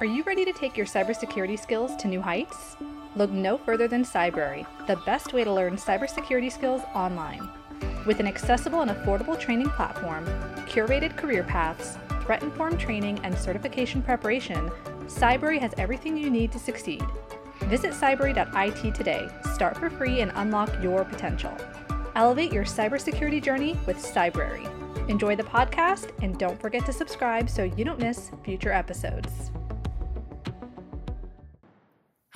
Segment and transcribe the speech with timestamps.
[0.00, 2.76] Are you ready to take your cybersecurity skills to new heights?
[3.16, 7.48] Look no further than Cybrary, the best way to learn cybersecurity skills online.
[8.06, 10.24] With an accessible and affordable training platform,
[10.68, 14.70] curated career paths, threat informed training, and certification preparation,
[15.06, 17.04] Cybrary has everything you need to succeed.
[17.62, 21.52] Visit cybrary.it today, start for free, and unlock your potential.
[22.14, 24.68] Elevate your cybersecurity journey with Cybrary.
[25.08, 29.50] Enjoy the podcast and don't forget to subscribe so you don't miss future episodes.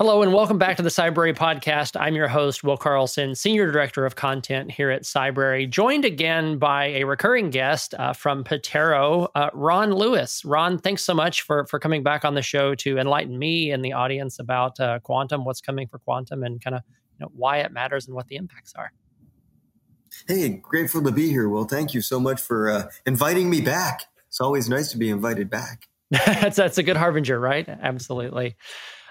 [0.03, 1.97] Hello and welcome back to the Cybrary podcast.
[1.97, 6.87] I'm your host, Will Carlson, Senior Director of Content here at Cybrary, joined again by
[6.87, 10.43] a recurring guest uh, from Patero, uh, Ron Lewis.
[10.43, 13.83] Ron, thanks so much for, for coming back on the show to enlighten me and
[13.83, 16.81] the audience about uh, quantum, what's coming for quantum, and kind of
[17.17, 18.91] you know, why it matters and what the impacts are.
[20.27, 21.47] Hey, grateful to be here.
[21.47, 24.03] Well, thank you so much for uh, inviting me back.
[24.27, 25.87] It's always nice to be invited back.
[26.11, 27.69] that's, that's a good harbinger, right?
[27.69, 28.57] Absolutely.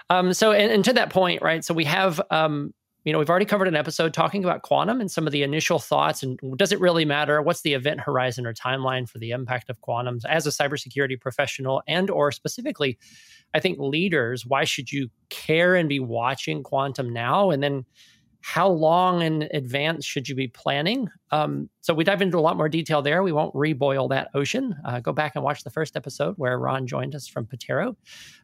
[0.09, 1.63] Um, so, and, and, to that point, right?
[1.63, 2.73] So we have, um,
[3.03, 5.79] you know, we've already covered an episode talking about quantum and some of the initial
[5.79, 6.23] thoughts.
[6.23, 7.41] And does it really matter?
[7.41, 11.81] What's the event horizon or timeline for the impact of quantums as a cybersecurity professional,
[11.87, 12.97] and or specifically,
[13.53, 14.45] I think leaders?
[14.45, 17.49] Why should you care and be watching quantum now?
[17.49, 17.85] And then
[18.45, 21.07] how long in advance should you be planning?
[21.31, 23.23] Um, so we dive into a lot more detail there.
[23.23, 24.75] We won't reboil that ocean.
[24.83, 27.95] Uh, go back and watch the first episode where Ron joined us from Patero.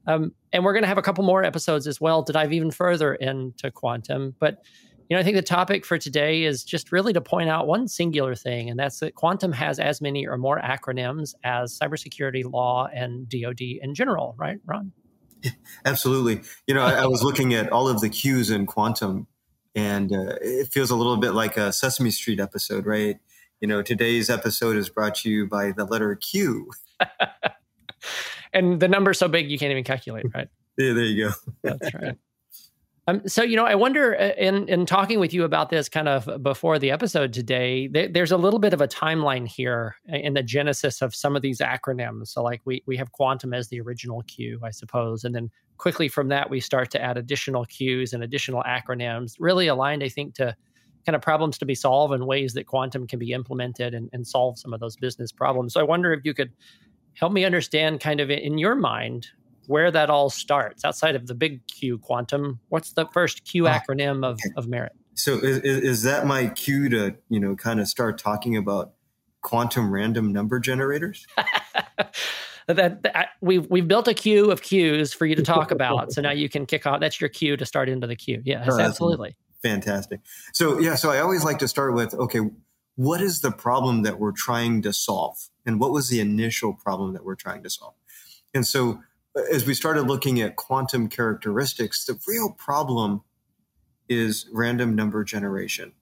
[0.08, 2.72] Um, and we're going to have a couple more episodes as well to dive even
[2.72, 4.36] further into quantum.
[4.40, 4.64] But
[5.10, 7.90] you know, I think the topic for today is just really to point out one
[7.90, 12.88] singular thing, and that's that quantum has as many or more acronyms as cybersecurity law
[12.94, 14.94] and DoD in general, right, Ron?
[15.86, 16.42] Absolutely.
[16.68, 19.28] You know, I, I was looking at all of the cues in quantum
[19.76, 23.18] and uh, it feels a little bit like a Sesame Street episode, right?
[23.62, 26.72] You know, today's episode is brought to you by the letter Q.
[28.54, 30.48] and the number's so big you can't even calculate, right?
[30.78, 31.34] Yeah, there you go.
[31.64, 32.18] That's right.
[33.10, 36.08] Um, so you know, I wonder uh, in in talking with you about this kind
[36.08, 40.36] of before the episode today, th- there's a little bit of a timeline here in
[40.36, 42.28] the genesis of some of these acronyms.
[42.28, 46.08] So like we we have quantum as the original Q, I suppose, and then quickly
[46.08, 50.36] from that we start to add additional Qs and additional acronyms, really aligned, I think,
[50.36, 50.56] to
[51.06, 54.28] kind of problems to be solved and ways that quantum can be implemented and, and
[54.28, 55.74] solve some of those business problems.
[55.74, 56.52] So I wonder if you could
[57.14, 59.30] help me understand kind of in your mind
[59.70, 62.60] where that all starts outside of the big Q quantum.
[62.70, 64.94] What's the first Q oh, acronym of, of merit?
[65.14, 68.94] So is, is that my cue to, you know, kind of start talking about
[69.42, 71.28] quantum random number generators?
[72.66, 76.14] that, that, we've we've built a queue of cues for you to talk about.
[76.14, 77.00] so now you can kick off.
[77.00, 78.42] That's your cue to start into the queue.
[78.44, 79.36] Yeah, oh, absolutely.
[79.62, 80.22] Fantastic.
[80.52, 82.40] So yeah, so I always like to start with okay,
[82.96, 87.14] what is the problem that we're trying to solve, and what was the initial problem
[87.14, 87.94] that we're trying to solve?
[88.52, 89.02] And so
[89.52, 93.24] as we started looking at quantum characteristics, the real problem
[94.08, 95.94] is random number generation.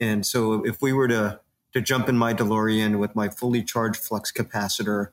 [0.00, 1.40] And so if we were to,
[1.72, 5.08] to jump in my DeLorean with my fully charged flux capacitor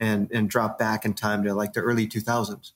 [0.00, 2.72] and, and drop back in time to like the early 2000s,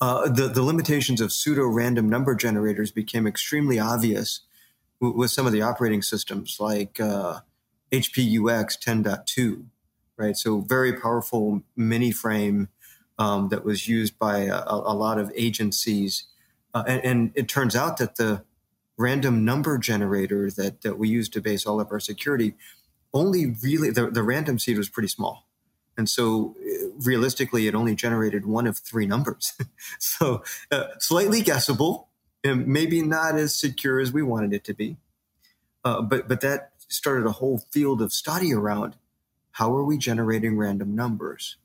[0.00, 4.40] uh, the, the limitations of pseudo random number generators became extremely obvious
[5.00, 7.40] w- with some of the operating systems like uh,
[7.92, 9.66] HPUX 10.2,
[10.16, 10.36] right?
[10.36, 12.68] So very powerful mini frame
[13.18, 16.26] um, that was used by a, a lot of agencies.
[16.72, 18.42] Uh, and, and, it turns out that the
[18.96, 22.54] random number generator that, that we use to base all of our security
[23.12, 25.46] only really, the, the random seed was pretty small.
[25.96, 29.52] And so uh, realistically, it only generated one of three numbers.
[29.98, 30.42] so
[30.72, 32.08] uh, slightly guessable
[32.42, 34.96] and maybe not as secure as we wanted it to be.
[35.84, 38.96] Uh, but, but that started a whole field of study around
[39.54, 41.56] how are we generating random numbers?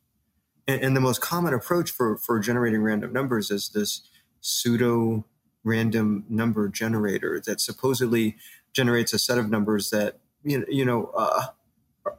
[0.68, 4.02] And, and the most common approach for, for generating random numbers is this
[4.42, 5.26] pseudo
[5.64, 8.38] random number generator that supposedly
[8.74, 11.48] generates a set of numbers that you know, you know uh,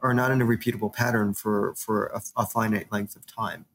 [0.01, 3.65] are not in a repeatable pattern for for a, a, finite length of time.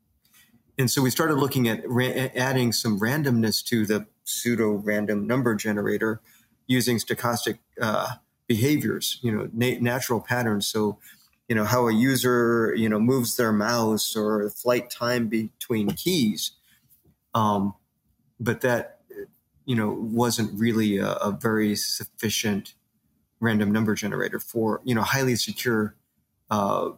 [0.79, 5.55] And so we started looking at ra- adding some randomness to the pseudo random number
[5.55, 6.21] generator
[6.67, 8.17] using stochastic uh,
[8.47, 10.67] behaviors, you know, na- natural patterns.
[10.67, 10.99] So
[11.49, 16.53] you know how a user you know moves their mouse or flight time between keys.
[17.35, 17.75] Um,
[18.41, 19.01] but that
[19.65, 22.75] you know wasn't really a, a, very sufficient
[23.41, 25.95] random number generator for you know highly secure
[26.51, 26.91] uh,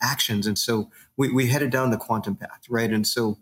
[0.00, 0.46] actions.
[0.46, 2.90] And so we, we headed down the quantum path right?
[2.90, 3.38] And so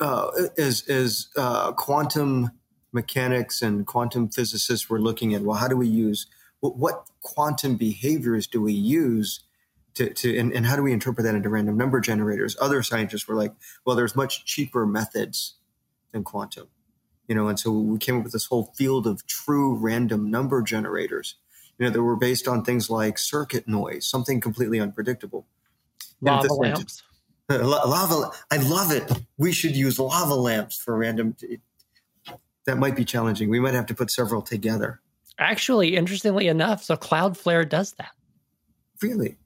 [0.00, 2.52] uh, as as uh, quantum
[2.92, 6.26] mechanics and quantum physicists were looking at well how do we use
[6.60, 9.40] what quantum behaviors do we use
[9.94, 12.56] to, to and, and how do we interpret that into random number generators?
[12.60, 13.52] Other scientists were like,
[13.84, 15.56] well, there's much cheaper methods
[16.12, 16.68] than quantum,
[17.28, 20.62] you know, and so we came up with this whole field of true random number
[20.62, 21.36] generators,
[21.78, 25.46] you know, that were based on things like circuit noise, something completely unpredictable.
[26.20, 27.02] Lava lamps.
[27.48, 29.10] lava, I love it.
[29.38, 31.36] We should use lava lamps for random.
[32.66, 33.48] That might be challenging.
[33.48, 35.00] We might have to put several together.
[35.40, 38.10] Actually, interestingly enough, so Cloudflare does that.
[39.00, 39.38] Really?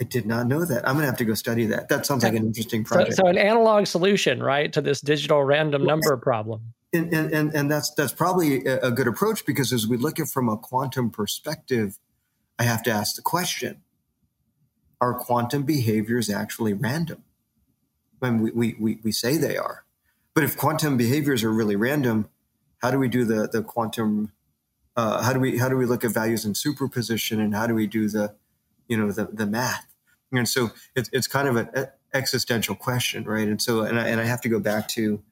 [0.00, 0.86] I did not know that.
[0.86, 1.88] I'm going to have to go study that.
[1.88, 3.16] That sounds like an interesting project.
[3.16, 6.74] So, so an analog solution, right, to this digital random number problem.
[6.92, 10.28] And, and, and, and, that's that's probably a good approach because as we look at
[10.28, 11.98] from a quantum perspective,
[12.58, 13.82] I have to ask the question:
[15.00, 17.24] Are quantum behaviors actually random?
[18.20, 19.84] When we, we, we, we say they are,
[20.34, 22.28] but if quantum behaviors are really random,
[22.84, 24.30] how do we do the the quantum?
[24.94, 27.74] Uh, how do we how do we look at values in superposition, and how do
[27.74, 28.34] we do the
[28.88, 29.86] you know the the math?
[30.30, 33.48] And so it's it's kind of an existential question, right?
[33.48, 35.22] And so and I, and I have to go back to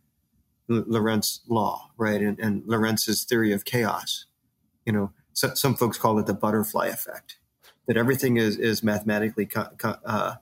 [0.67, 2.23] Lorenz law, right?
[2.23, 4.25] And, and Lorenz's theory of chaos.
[4.87, 7.37] You know, so, some folks call it the butterfly effect,
[7.87, 10.37] that everything is is mathematically co- co- uh,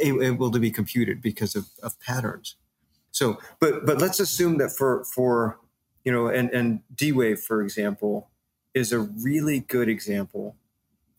[0.00, 2.56] able to be computed because of, of patterns.
[3.12, 5.60] So, but but let's assume that for for
[6.08, 8.30] you know, and and D Wave, for example,
[8.72, 10.56] is a really good example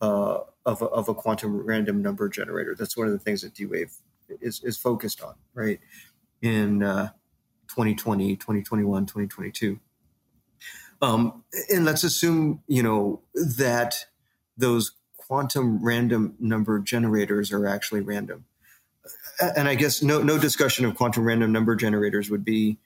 [0.00, 2.74] uh, of, a, of a quantum random number generator.
[2.76, 3.92] That's one of the things that D Wave
[4.40, 5.78] is, is focused on, right?
[6.42, 7.10] In uh,
[7.68, 9.78] 2020, 2021, 2022.
[11.00, 14.06] Um, and let's assume, you know, that
[14.56, 18.44] those quantum random number generators are actually random.
[19.56, 22.78] And I guess no, no discussion of quantum random number generators would be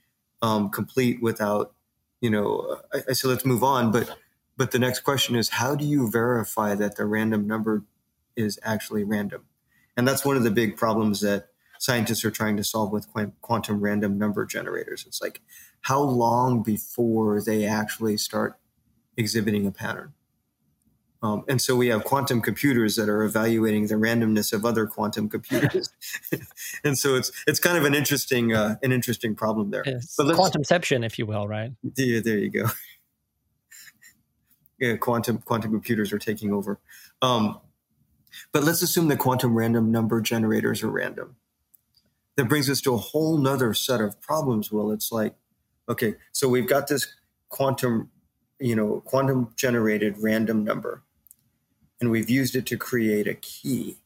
[0.42, 1.72] um, complete without,
[2.24, 4.08] you know, I, I say let's move on, but
[4.56, 7.84] but the next question is how do you verify that the random number
[8.34, 9.44] is actually random?
[9.94, 11.48] And that's one of the big problems that
[11.78, 13.08] scientists are trying to solve with
[13.42, 15.04] quantum random number generators.
[15.06, 15.42] It's like
[15.82, 18.56] how long before they actually start
[19.18, 20.14] exhibiting a pattern?
[21.24, 25.30] Um, and so we have quantum computers that are evaluating the randomness of other quantum
[25.30, 25.88] computers,
[26.84, 29.84] and so it's it's kind of an interesting uh, an interesting problem there.
[29.84, 31.72] But quantumception, if you will, right?
[31.96, 32.66] Yeah, there you go
[34.86, 36.78] uh, quantum quantum computers are taking over.
[37.22, 37.58] Um,
[38.52, 41.36] but let's assume that quantum random number generators are random.
[42.36, 44.70] That brings us to a whole nother set of problems.
[44.70, 45.36] Well, it's like,
[45.88, 47.14] okay, so we've got this
[47.48, 48.10] quantum,
[48.58, 51.02] you know, quantum generated random number,
[52.00, 53.98] and we've used it to create a key.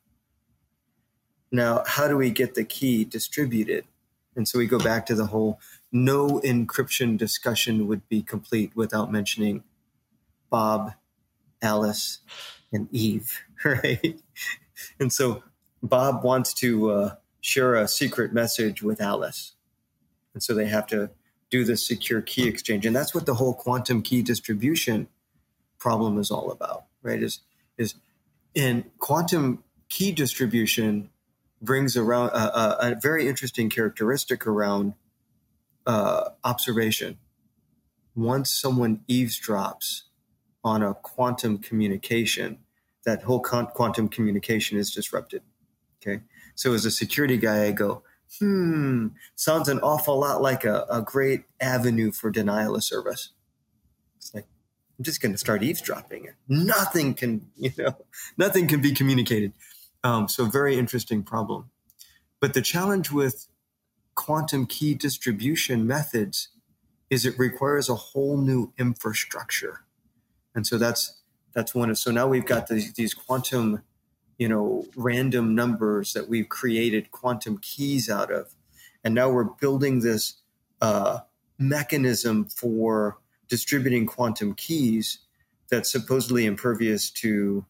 [1.51, 3.85] Now, how do we get the key distributed?
[4.37, 5.59] And so we go back to the whole
[5.91, 9.65] no encryption discussion would be complete without mentioning
[10.51, 10.93] Bob,
[11.63, 12.19] Alice,
[12.73, 14.21] and Eve, right?
[15.01, 15.43] And so
[15.83, 19.55] Bob wants to uh, share a secret message with Alice.
[20.35, 21.11] And so they have to
[21.51, 22.85] do the secure key exchange.
[22.85, 25.09] And that's what the whole quantum key distribution
[25.79, 27.23] problem is all about, right?
[27.23, 27.41] Is,
[27.79, 27.95] is
[28.55, 31.11] in quantum key distribution
[31.63, 34.95] brings around a, a, a very interesting characteristic around
[35.87, 37.19] uh, observation.
[38.15, 40.03] Once someone eavesdrops
[40.65, 42.59] on a quantum communication,
[43.05, 45.43] that whole quantum communication is disrupted.
[46.03, 46.23] Okay.
[46.55, 48.03] So as a security guy, I go,
[48.39, 53.31] hmm, sounds an awful lot like a, a great avenue for denial of service.
[54.17, 54.47] It's like,
[54.99, 56.29] I'm just going to start eavesdropping.
[56.49, 57.97] Nothing can, you know,
[58.37, 59.53] nothing can be communicated.
[60.03, 61.71] Um, so very interesting problem.
[62.41, 63.47] But the challenge with
[64.15, 66.49] quantum key distribution methods
[67.11, 69.85] is it requires a whole new infrastructure
[70.59, 71.21] and so that's
[71.55, 73.83] that's one of so now we've got these, these quantum
[74.39, 78.55] you know random numbers that we've created quantum keys out of
[79.05, 80.35] and now we're building this
[80.81, 81.21] uh,
[81.59, 85.19] mechanism for distributing quantum keys
[85.71, 87.65] that's supposedly impervious to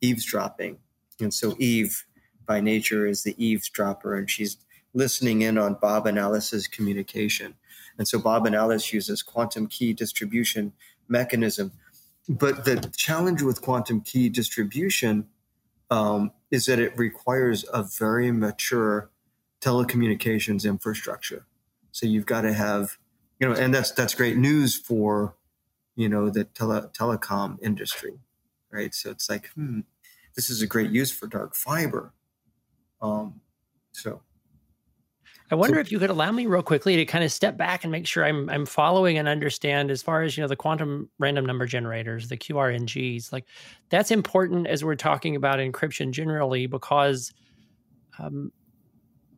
[0.00, 0.78] eavesdropping.
[1.20, 2.04] And so eve
[2.46, 4.58] by nature is the eavesdropper and she's
[4.94, 7.54] listening in on bob and alice's communication.
[7.98, 10.72] And so bob and alice use this quantum key distribution
[11.08, 11.72] mechanism.
[12.28, 15.26] But the challenge with quantum key distribution
[15.90, 19.10] um, is that it requires a very mature
[19.60, 21.46] telecommunications infrastructure.
[21.92, 22.98] So you've got to have,
[23.38, 25.36] you know, and that's that's great news for,
[25.94, 28.18] you know, the tele, telecom industry,
[28.70, 28.94] right?
[28.94, 29.80] So it's like, hmm,
[30.34, 32.12] this is a great use for dark fiber.
[33.00, 33.40] Um,
[33.92, 34.22] so
[35.50, 37.84] I wonder so, if you could allow me real quickly to kind of step back
[37.84, 41.08] and make sure I'm I'm following and understand as far as you know the quantum
[41.18, 43.32] random number generators, the QRNGs.
[43.32, 43.46] Like
[43.88, 47.32] that's important as we're talking about encryption generally because
[48.18, 48.50] um,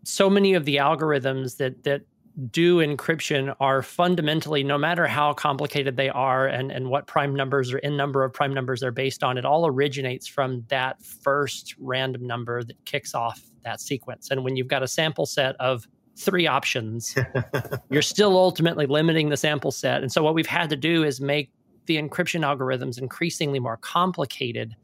[0.04, 2.02] so many of the algorithms that that
[2.38, 7.72] do encryption are fundamentally, no matter how complicated they are and, and what prime numbers
[7.72, 11.74] or n number of prime numbers they're based on, it all originates from that first
[11.78, 14.30] random number that kicks off that sequence.
[14.30, 17.14] And when you've got a sample set of three options,
[17.90, 20.02] you're still ultimately limiting the sample set.
[20.02, 21.50] And so what we've had to do is make
[21.86, 24.76] the encryption algorithms increasingly more complicated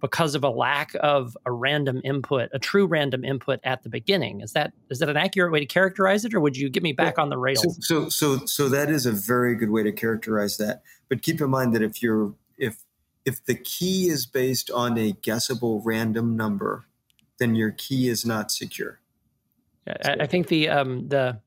[0.00, 4.40] because of a lack of a random input, a true random input at the beginning.
[4.40, 6.92] Is that is that an accurate way to characterize it, or would you get me
[6.92, 7.78] back on the rails?
[7.80, 10.82] So, so, so, so that is a very good way to characterize that.
[11.08, 12.84] But keep in mind that if you're if
[13.24, 16.86] if the key is based on a guessable random number,
[17.38, 19.00] then your key is not secure.
[19.86, 21.40] I, I think the um the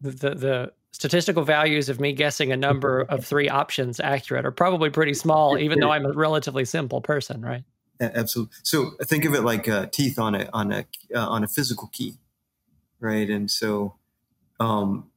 [0.00, 4.90] the the statistical values of me guessing a number of three options accurate are probably
[4.90, 7.64] pretty small, even though I'm a relatively simple person, right?
[8.00, 8.54] Absolutely.
[8.62, 10.84] So think of it like uh, teeth on a on a
[11.14, 12.14] uh, on a physical key,
[13.00, 13.28] right?
[13.28, 13.96] And so,
[14.60, 15.10] um,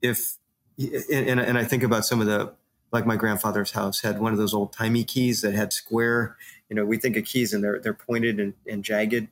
[0.00, 0.36] if
[0.78, 2.54] and, and I think about some of the
[2.92, 6.36] like my grandfather's house had one of those old timey keys that had square.
[6.68, 9.28] You know, we think of keys and they're they're pointed and, and jagged,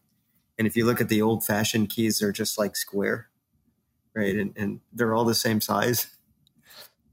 [0.58, 3.28] and if you look at the old fashioned keys, they're just like square
[4.14, 4.34] right?
[4.34, 6.08] And, and they're all the same size.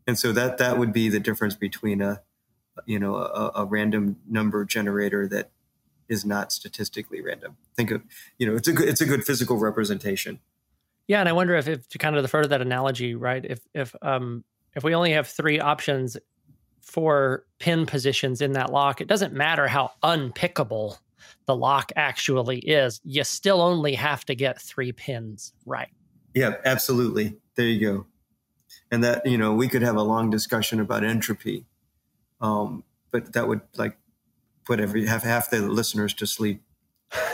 [0.07, 2.21] And so that that would be the difference between a
[2.85, 5.51] you know a, a random number generator that
[6.09, 7.57] is not statistically random.
[7.75, 8.01] Think of
[8.37, 10.39] you know it's a good it's a good physical representation.
[11.07, 13.43] Yeah, and I wonder if, if to kind of defer to that analogy, right?
[13.45, 14.43] If if um
[14.75, 16.17] if we only have three options
[16.81, 20.97] for pin positions in that lock, it doesn't matter how unpickable
[21.45, 22.99] the lock actually is.
[23.03, 25.89] You still only have to get three pins right.
[26.33, 27.37] Yeah, absolutely.
[27.55, 28.05] There you go.
[28.89, 31.65] And that, you know, we could have a long discussion about entropy.
[32.39, 33.97] Um, but that would like
[34.65, 36.61] put every half half the listeners to sleep.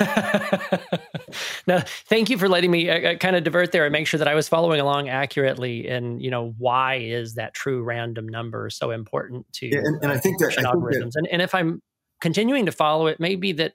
[1.68, 4.18] now, thank you for letting me uh, uh kind of divert there and make sure
[4.18, 5.88] that I was following along accurately.
[5.88, 10.12] And you know, why is that true random number so important to yeah, and, and
[10.12, 10.92] I think that I algorithms?
[10.92, 11.82] Think that, and, and if I'm
[12.22, 13.74] continuing to follow it, maybe that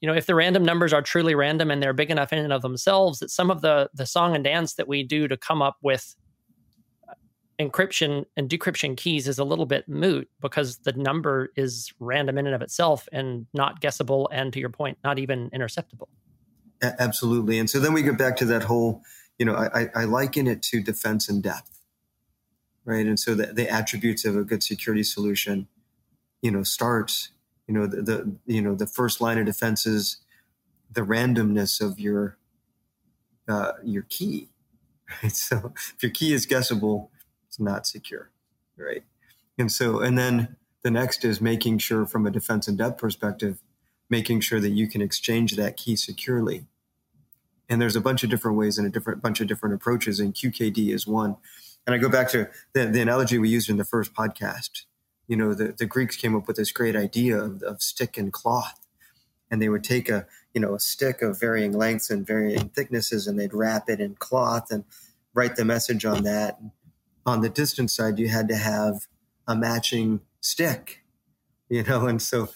[0.00, 2.52] you know if the random numbers are truly random and they're big enough in and
[2.52, 5.62] of themselves that some of the the song and dance that we do to come
[5.62, 6.14] up with
[7.08, 7.14] uh,
[7.60, 12.46] encryption and decryption keys is a little bit moot because the number is random in
[12.46, 16.08] and of itself and not guessable and to your point not even interceptable.
[16.80, 17.58] Absolutely.
[17.58, 19.02] And so then we get back to that whole
[19.38, 21.78] you know i, I liken it to defense in depth
[22.88, 23.04] right?
[23.04, 25.68] And so the, the attributes of a good security solution
[26.40, 27.30] you know starts
[27.68, 30.16] you know the, the you know the first line of defense is
[30.90, 32.38] the randomness of your
[33.46, 34.48] uh, your key
[35.22, 35.36] right?
[35.36, 37.10] So if your key is guessable
[37.46, 38.30] it's not secure
[38.76, 39.04] right?
[39.58, 43.60] And so and then the next is making sure from a defense in depth perspective
[44.10, 46.64] making sure that you can exchange that key securely.
[47.68, 50.32] And there's a bunch of different ways and a different bunch of different approaches and
[50.32, 51.36] qkd is one.
[51.86, 54.84] And i go back to the, the analogy we used in the first podcast
[55.28, 58.32] you know, the, the Greeks came up with this great idea of, of stick and
[58.32, 58.80] cloth.
[59.50, 63.26] And they would take a, you know, a stick of varying lengths and varying thicknesses
[63.26, 64.84] and they'd wrap it in cloth and
[65.34, 66.58] write the message on that.
[67.24, 69.06] On the distance side, you had to have
[69.46, 71.04] a matching stick,
[71.68, 72.48] you know, and so,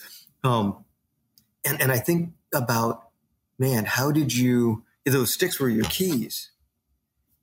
[0.42, 0.84] um,
[1.64, 3.08] and, and I think about,
[3.58, 6.50] man, how did you, those sticks were your keys.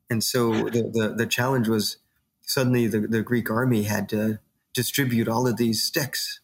[0.10, 1.98] And so the, the, the challenge was
[2.42, 4.40] suddenly the, the Greek army had to
[4.80, 6.40] distribute all of these sticks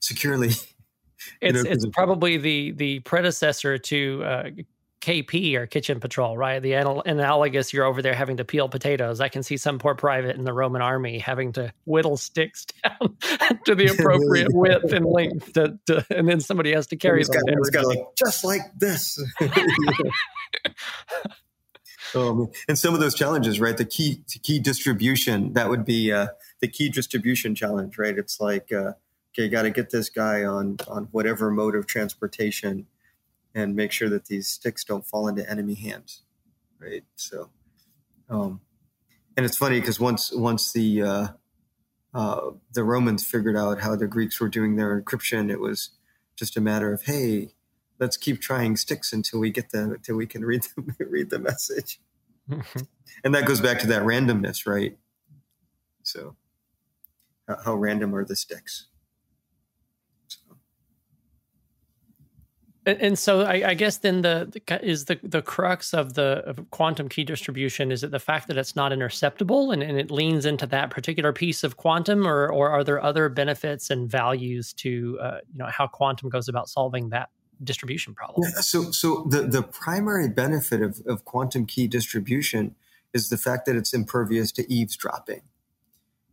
[0.00, 0.52] securely.
[1.40, 4.50] It's know, it's probably the the predecessor to uh,
[5.00, 6.62] KP or Kitchen Patrol, right?
[6.62, 9.20] The anal- analogous, you're over there having to peel potatoes.
[9.20, 13.16] I can see some poor private in the Roman army having to whittle sticks down
[13.64, 17.42] to the appropriate width and length, to, to, and then somebody has to carry them.
[17.72, 19.18] Got, like, just like this.
[22.14, 23.76] Um, and some of those challenges, right?
[23.76, 26.28] The key key distribution that would be uh,
[26.60, 28.16] the key distribution challenge, right?
[28.16, 28.92] It's like, uh,
[29.32, 32.86] okay, you got to get this guy on on whatever mode of transportation,
[33.54, 36.22] and make sure that these sticks don't fall into enemy hands,
[36.78, 37.04] right?
[37.16, 37.50] So,
[38.28, 38.60] um,
[39.36, 41.28] and it's funny because once once the uh,
[42.14, 45.90] uh, the Romans figured out how the Greeks were doing their encryption, it was
[46.36, 47.50] just a matter of hey,
[47.98, 51.38] let's keep trying sticks until we get the until we can read the read the
[51.38, 52.00] message.
[53.24, 54.96] and that goes back to that randomness, right?
[56.02, 56.36] So
[57.48, 58.86] how, how random are the sticks?
[62.86, 66.44] And, and so I, I, guess then the, the, is the the crux of the
[66.46, 70.12] of quantum key distribution is it the fact that it's not interceptable and, and it
[70.12, 74.72] leans into that particular piece of quantum, or or are there other benefits and values
[74.74, 77.28] to uh, you know how quantum goes about solving that
[77.62, 78.48] distribution problem?
[78.48, 82.74] Yeah, so so the the primary benefit of, of quantum key distribution
[83.12, 85.42] is the fact that it's impervious to eavesdropping,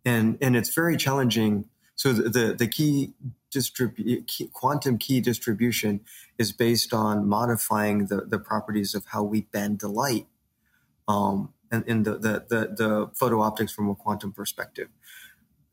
[0.06, 1.66] and and it's very challenging.
[1.96, 3.14] So the the, the key
[4.28, 6.02] key, quantum key distribution
[6.38, 10.28] is based on modifying the, the properties of how we bend the light
[11.08, 14.90] um, and, and the, the, the, the photo optics from a quantum perspective.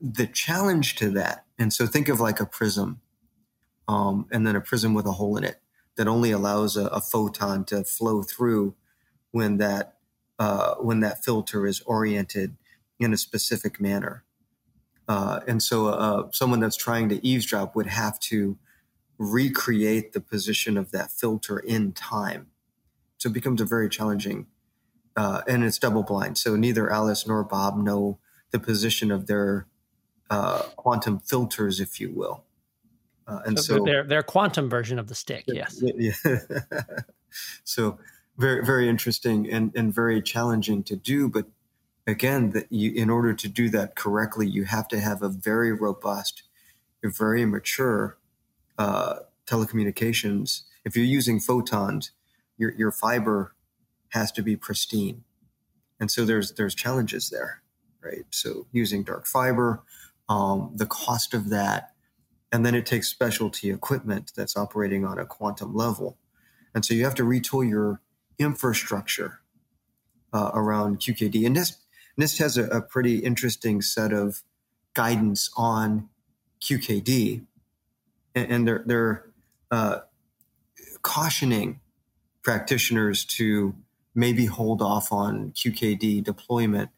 [0.00, 3.00] The challenge to that, and so think of like a prism
[3.90, 5.60] um, and then a prism with a hole in it
[5.96, 8.76] that only allows a, a photon to flow through
[9.32, 9.96] when that
[10.38, 12.56] uh, when that filter is oriented
[13.00, 14.24] in a specific manner.
[15.08, 18.56] Uh, and so, uh, someone that's trying to eavesdrop would have to
[19.18, 22.46] recreate the position of that filter in time.
[23.18, 24.46] So it becomes a very challenging,
[25.16, 26.38] uh, and it's double blind.
[26.38, 28.18] So neither Alice nor Bob know
[28.52, 29.66] the position of their
[30.30, 32.44] uh, quantum filters, if you will.
[33.30, 35.80] Uh, and so, so their their quantum version of the stick, yes.
[35.82, 36.12] Yeah.
[37.64, 37.98] so
[38.36, 41.46] very very interesting and and very challenging to do, but
[42.06, 45.72] again, that you, in order to do that correctly, you have to have a very
[45.72, 46.42] robust,
[47.02, 48.18] very mature
[48.78, 50.62] uh, telecommunications.
[50.84, 52.10] If you're using photons,
[52.58, 53.54] your your fiber
[54.10, 55.24] has to be pristine,
[55.98, 57.62] and so there's there's challenges there,
[58.02, 58.24] right?
[58.30, 59.82] So using dark fiber,
[60.28, 61.92] um, the cost of that,
[62.52, 66.18] and then it takes specialty equipment that's operating on a quantum level,
[66.74, 68.00] and so you have to retool your
[68.38, 69.40] infrastructure
[70.32, 71.46] uh, around QKD.
[71.46, 71.76] And this
[72.18, 74.42] NIST has a, a pretty interesting set of
[74.94, 76.08] guidance on
[76.60, 77.44] QKD,
[78.34, 79.30] and, and they're they're
[79.70, 79.98] uh,
[81.02, 81.80] cautioning
[82.42, 83.74] practitioners to
[84.14, 86.90] maybe hold off on QKD deployment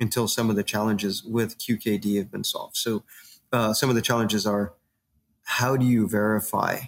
[0.00, 2.76] until some of the challenges with QKD have been solved.
[2.76, 3.04] So,
[3.52, 4.74] uh, some of the challenges are
[5.44, 6.80] how do you verify,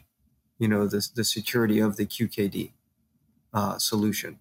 [0.59, 2.73] you know, the the security of the QKD
[3.53, 4.39] uh, solution,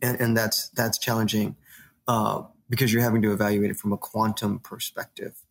[0.00, 1.56] and and that's that's challenging
[2.08, 5.44] uh, because you're having to evaluate it from a quantum perspective.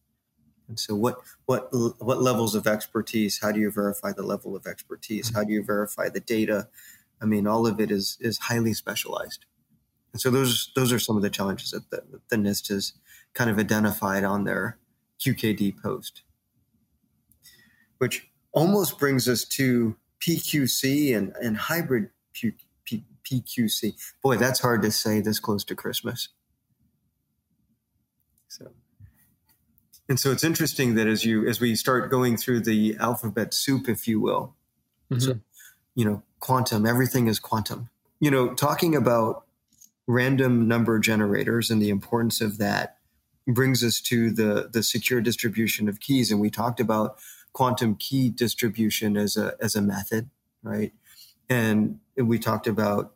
[0.68, 3.40] And so, what what what levels of expertise?
[3.42, 5.34] How do you verify the level of expertise?
[5.36, 6.70] How do you verify the data?
[7.22, 9.46] I mean, all of it is is highly specialized.
[10.14, 12.94] And so, those those are some of the challenges that the, the NIST has
[13.34, 14.78] kind of identified on their
[15.20, 16.24] QKD post,
[18.02, 23.94] which almost brings us to PQC and, and hybrid P, P, PQC.
[24.24, 26.30] Boy, that's hard to say this close to Christmas.
[28.48, 28.72] So,
[30.10, 33.88] and so it's interesting that as you as we start going through the alphabet soup,
[33.88, 34.56] if you will,
[35.12, 35.20] mm-hmm.
[35.20, 35.40] so,
[35.94, 37.92] you know, quantum, everything is quantum.
[38.20, 39.46] You know, talking about
[40.08, 42.98] random number generators and the importance of that
[43.48, 47.20] brings us to the the secure distribution of keys, and we talked about
[47.54, 50.30] quantum key distribution as a as a method,
[50.64, 50.94] right?
[51.50, 53.14] And, and we talked about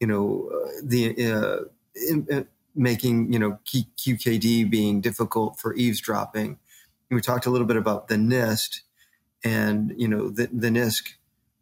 [0.00, 1.58] you know uh, the uh,
[1.94, 6.58] in, making you know QKD being difficult for eavesdropping.
[7.10, 8.80] We talked a little bit about the NIST
[9.42, 11.14] and you know the, the NIST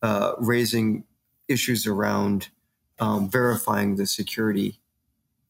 [0.03, 1.05] uh, raising
[1.49, 2.49] issues around
[2.99, 4.81] um, verifying the security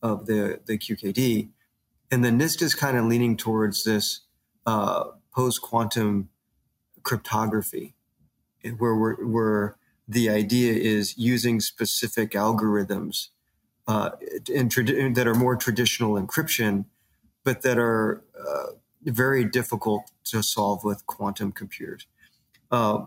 [0.03, 1.49] of the the QKD,
[2.11, 4.21] and the NIST is kind of leaning towards this
[4.67, 6.29] uh, post quantum
[7.07, 7.95] cryptography,
[8.79, 9.77] where where
[10.09, 13.29] the idea is using specific algorithms
[13.87, 14.11] uh,
[14.45, 16.85] trad- that are more traditional encryption,
[17.45, 18.73] but that are uh,
[19.05, 22.07] very difficult to solve with quantum computers.
[22.71, 23.07] Uh,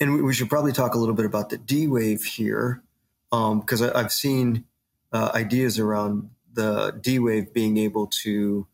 [0.00, 2.82] and we, should probably talk a little bit about the D wave here,
[3.30, 4.64] because um, I've seen
[5.12, 8.66] uh, ideas around the D wave being able to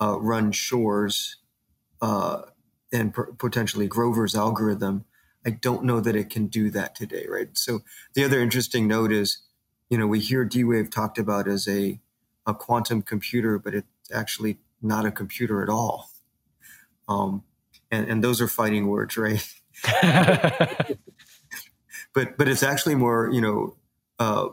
[0.00, 1.36] uh, run Shor's
[2.00, 2.42] uh,
[2.92, 5.04] and potentially Grover's algorithm.
[5.46, 7.48] I don't know that it can do that today, right?
[7.56, 7.80] So
[8.14, 9.42] the other interesting note is
[9.90, 12.00] you know, we hear D Wave talked about as a,
[12.46, 16.08] a quantum computer, but it's actually not a computer at all.
[17.08, 17.42] Um,
[17.90, 19.44] and, and those are fighting words, right?
[22.14, 23.76] but but it's actually more, you know,
[24.20, 24.50] uh,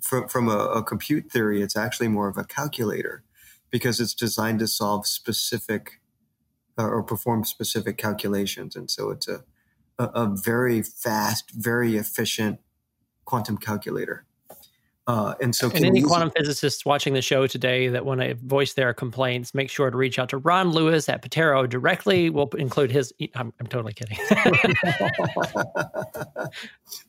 [0.00, 3.24] from from a, a, compute theory, it's actually more of a calculator
[3.70, 6.00] because it's designed to solve specific
[6.78, 9.44] or perform specific calculations, and so it's a,
[9.98, 12.60] a, a very fast, very efficient
[13.24, 14.26] quantum calculator.
[15.08, 18.74] Uh, and so, and any quantum physicists watching the show today that want to voice
[18.74, 22.28] their complaints, make sure to reach out to Ron Lewis at Patero directly.
[22.28, 23.14] We'll include his.
[23.36, 24.18] I'm, I'm totally kidding.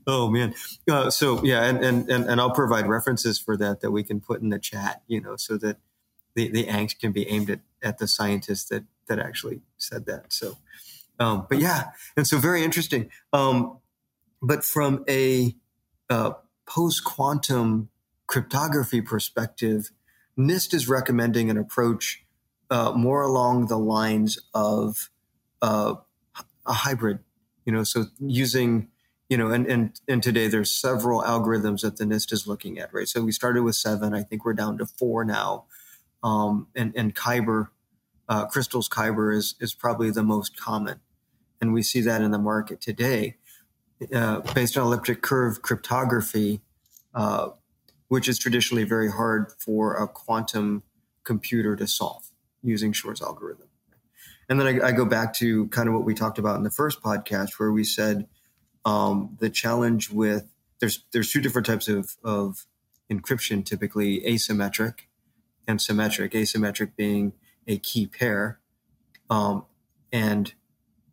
[0.07, 0.53] oh man,
[0.91, 4.19] uh, so yeah, and, and and and I'll provide references for that that we can
[4.19, 5.77] put in the chat, you know, so that
[6.37, 10.31] the the angst can be aimed at at the scientists that that actually said that.
[10.31, 10.57] So,
[11.19, 13.09] um, but yeah, and so very interesting.
[13.33, 13.79] Um,
[14.41, 15.55] but from a
[16.09, 16.33] uh,
[16.67, 17.89] post quantum
[18.27, 19.89] cryptography perspective,
[20.37, 22.23] NIST is recommending an approach
[22.69, 25.09] uh, more along the lines of
[25.61, 25.95] uh,
[26.67, 27.19] a hybrid.
[27.65, 28.89] You know, so using
[29.27, 32.93] you know, and and and today there's several algorithms that the NIST is looking at,
[32.93, 33.07] right?
[33.07, 34.13] So we started with seven.
[34.13, 35.65] I think we're down to four now,
[36.23, 37.69] um, and and Kyber,
[38.27, 40.99] uh, CRYSTALS Kyber is is probably the most common,
[41.61, 43.35] and we see that in the market today.
[44.13, 46.61] Uh, based on elliptic curve cryptography,
[47.15, 47.49] uh,
[48.09, 50.83] which is traditionally very hard for a quantum
[51.23, 52.29] computer to solve
[52.61, 53.67] using Shor's algorithm.
[54.49, 56.69] And then I, I, go back to kind of what we talked about in the
[56.69, 58.27] first podcast, where we said
[58.85, 60.45] um, the challenge with
[60.79, 62.65] there's there's two different types of, of
[63.11, 65.06] encryption, typically asymmetric
[65.67, 66.31] and symmetric.
[66.31, 67.33] Asymmetric being
[67.67, 68.59] a key pair,
[69.29, 69.65] um,
[70.11, 70.53] and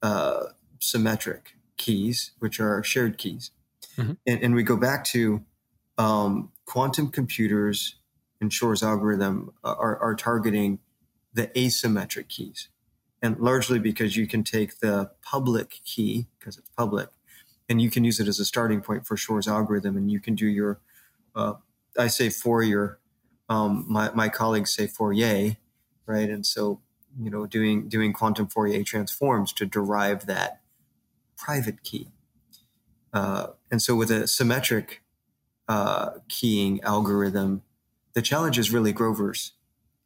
[0.02, 0.44] uh,
[0.78, 3.50] symmetric keys, which are shared keys.
[3.96, 4.12] Mm-hmm.
[4.26, 5.44] And, and, we go back to
[5.98, 7.96] um, quantum computers
[8.40, 10.80] and Shor's algorithm are, are targeting
[11.32, 12.68] the asymmetric keys.
[13.22, 17.08] And largely because you can take the public key, because it's public,
[17.68, 19.96] and you can use it as a starting point for Shor's algorithm.
[19.96, 20.80] And you can do your,
[21.34, 21.54] uh,
[21.98, 22.98] I say Fourier,
[23.48, 25.56] um, my, my colleagues say Fourier,
[26.06, 26.28] right?
[26.28, 26.80] And so,
[27.20, 30.60] you know, doing, doing quantum Fourier transforms to derive that
[31.36, 32.08] private key.
[33.12, 35.02] Uh, and so with a symmetric
[35.68, 37.62] uh, keying algorithm,
[38.14, 39.52] the challenge is really Grover's.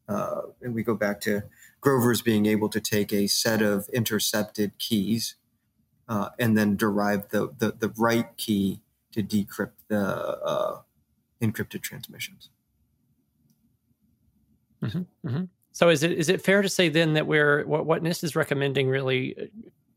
[0.08, 1.42] Uh, and we go back to
[1.80, 5.36] Grover's being able to take a set of intercepted keys
[6.08, 8.80] uh, and then derive the, the, the, right key
[9.12, 10.80] to decrypt the uh,
[11.42, 12.48] encrypted transmissions.
[14.82, 15.44] Mm-hmm, mm-hmm.
[15.72, 18.36] So is it is it fair to say then that we're what, what NIST is
[18.36, 19.50] recommending really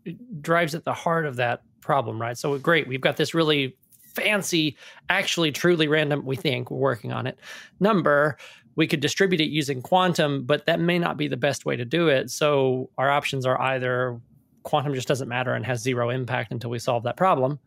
[0.07, 2.37] uh, drives at the heart of that problem, right?
[2.37, 4.77] So great, we've got this really fancy,
[5.09, 7.39] actually truly random, we think we're working on it,
[7.79, 8.37] number.
[8.75, 11.83] We could distribute it using quantum, but that may not be the best way to
[11.83, 12.29] do it.
[12.29, 14.19] So our options are either
[14.63, 17.59] quantum just doesn't matter and has zero impact until we solve that problem,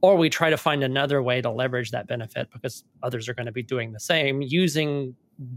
[0.00, 3.46] or we try to find another way to leverage that benefit because others are going
[3.46, 5.14] to be doing the same using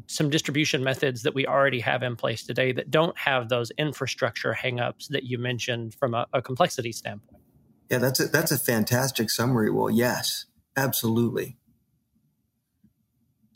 [0.08, 4.54] some distribution methods that we already have in place today that don't have those infrastructure
[4.54, 7.42] hangups that you mentioned from a, a complexity standpoint.
[7.90, 9.72] Yeah, that's a, that's a fantastic summary.
[9.72, 10.46] Well, yes,
[10.78, 11.58] absolutely.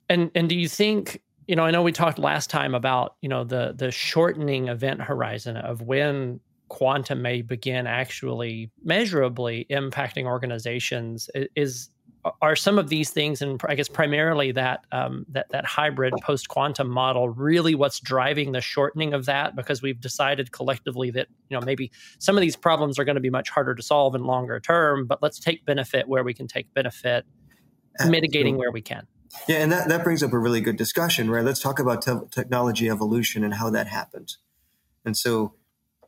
[0.09, 1.63] And and do you think you know?
[1.63, 5.81] I know we talked last time about you know the the shortening event horizon of
[5.81, 11.29] when quantum may begin actually measurably impacting organizations.
[11.55, 11.89] Is
[12.41, 16.47] are some of these things, and I guess primarily that um, that that hybrid post
[16.47, 19.55] quantum model, really what's driving the shortening of that?
[19.55, 23.21] Because we've decided collectively that you know maybe some of these problems are going to
[23.21, 26.47] be much harder to solve in longer term, but let's take benefit where we can
[26.47, 27.25] take benefit,
[28.07, 29.05] mitigating where we can.
[29.47, 31.43] Yeah, and that, that brings up a really good discussion, right?
[31.43, 34.38] Let's talk about te- technology evolution and how that happens.
[35.03, 35.53] And so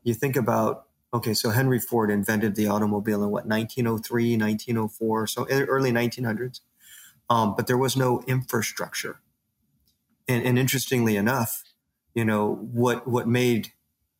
[0.04, 0.87] you think about
[1.18, 6.60] Okay, so Henry Ford invented the automobile in what 1903, 1904, so early 1900s.
[7.28, 9.20] Um, but there was no infrastructure.
[10.28, 11.64] And, and interestingly enough,
[12.14, 13.72] you know what what made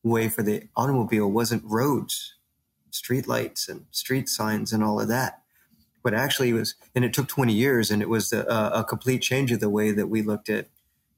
[0.02, 2.34] way for the automobile wasn't roads,
[2.90, 5.42] streetlights, and street signs, and all of that.
[6.02, 8.42] But actually, it was, and it took 20 years, and it was a,
[8.74, 10.66] a complete change of the way that we looked at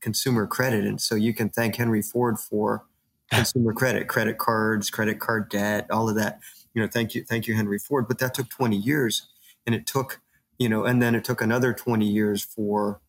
[0.01, 0.85] consumer credit.
[0.85, 2.85] And so you can thank Henry Ford for
[3.31, 6.41] consumer credit, credit cards, credit card debt, all of that.
[6.75, 8.07] You know, thank you, thank you, Henry Ford.
[8.09, 9.29] But that took 20 years,
[9.67, 10.21] and it took,
[10.59, 13.01] you know, and then it took another 20 years for,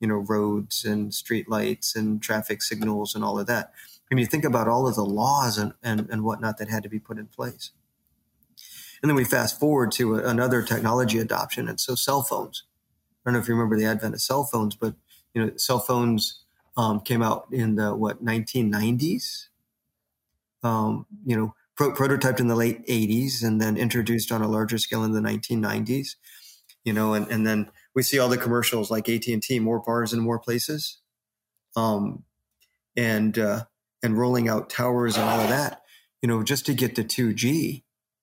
[0.00, 3.72] you know, roads and street lights and traffic signals and all of that.
[4.10, 6.82] I mean, you think about all of the laws and, and, and whatnot that had
[6.82, 7.70] to be put in place.
[9.02, 11.68] And then we fast forward to another technology adoption.
[11.68, 12.64] And so cell phones.
[13.24, 14.94] I don't know if you remember the advent of cell phones, but
[15.34, 16.42] you know, cell phones
[16.76, 19.46] um, came out in the what 1990s,
[20.62, 24.78] um, you know, pro- prototyped in the late 80s and then introduced on a larger
[24.78, 26.16] scale in the 1990s.
[26.84, 29.80] You know, and, and then we see all the commercials like AT and T, more
[29.80, 30.98] bars in more places,
[31.76, 32.24] um,
[32.96, 33.64] and uh,
[34.02, 35.82] and rolling out towers and all of that.
[36.22, 37.82] You know, just to get to 2G,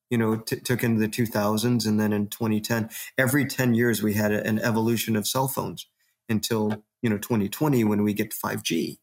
[0.09, 4.13] you know, t- took into the 2000s, and then in 2010, every 10 years we
[4.13, 5.87] had a, an evolution of cell phones,
[6.29, 8.97] until you know 2020 when we get 5G.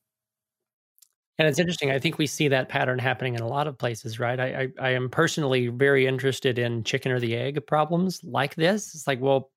[1.39, 1.91] And it's interesting.
[1.91, 4.39] I think we see that pattern happening in a lot of places, right?
[4.39, 8.95] I, I, I am personally very interested in chicken or the egg problems like this.
[8.95, 9.51] It's like, well,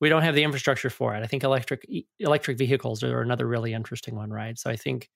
[0.00, 1.24] we don't have the infrastructure for it.
[1.24, 1.88] I think electric
[2.20, 4.56] electric vehicles are another really interesting one, right?
[4.56, 5.08] So I think,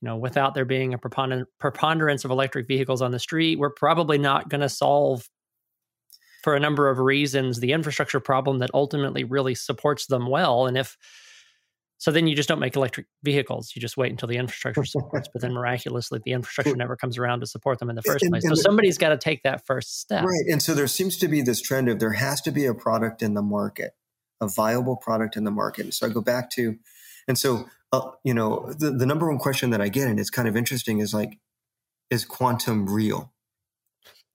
[0.00, 4.16] you know, without there being a preponderance of electric vehicles on the street, we're probably
[4.16, 5.28] not going to solve
[6.42, 10.66] for a number of reasons the infrastructure problem that ultimately really supports them well.
[10.66, 10.96] And if
[12.02, 13.70] so then you just don't make electric vehicles.
[13.76, 17.38] You just wait until the infrastructure supports, but then miraculously the infrastructure never comes around
[17.40, 18.42] to support them in the first and, place.
[18.42, 20.24] And so somebody's got to take that first step.
[20.24, 20.44] Right.
[20.50, 23.22] And so there seems to be this trend of there has to be a product
[23.22, 23.92] in the market,
[24.40, 25.84] a viable product in the market.
[25.84, 26.76] And so I go back to,
[27.28, 30.28] and so, uh, you know, the, the number one question that I get, and it's
[30.28, 31.38] kind of interesting, is like,
[32.10, 33.32] is quantum real?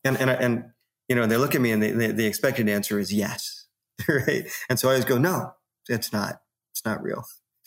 [0.06, 0.64] And, and, and,
[1.10, 3.66] you know, they look at me and they, they, the expected answer is yes.
[4.08, 4.48] right.
[4.70, 5.52] And so I always go, no,
[5.90, 6.40] it's not.
[6.72, 7.26] It's not real.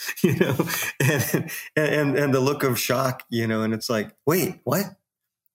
[0.22, 0.56] you know,
[1.00, 4.84] and, and, and the look of shock, you know, and it's like, wait, what?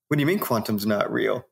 [0.07, 1.45] What do you mean quantum's not real?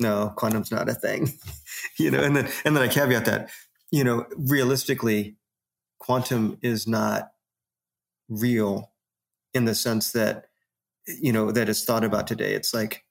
[0.00, 1.32] No, quantum's not a thing,
[1.98, 3.50] you know, and then, and then I caveat that,
[3.90, 5.36] you know, realistically,
[5.98, 7.30] quantum is not
[8.28, 8.90] real
[9.54, 10.46] in the sense that,
[11.06, 12.54] you know, that is thought about today.
[12.54, 13.04] It's like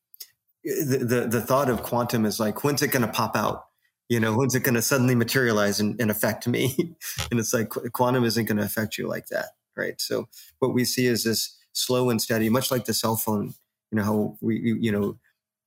[0.63, 3.65] the, the, the thought of quantum is like, when's it going to pop out?
[4.11, 6.75] You know when's it going to suddenly materialize and, and affect me?
[7.31, 9.99] And it's like quantum isn't going to affect you like that right?
[9.99, 10.27] So
[10.59, 13.53] what we see is this slow and steady much like the cell phone
[13.91, 15.17] you know how we you know